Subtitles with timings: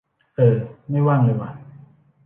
[0.35, 0.55] เออ
[0.89, 1.49] ไม่ว่างเลยว่ะ